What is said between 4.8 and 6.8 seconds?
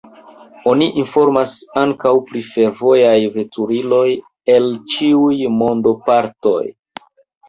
ĉiuj mondopartoj.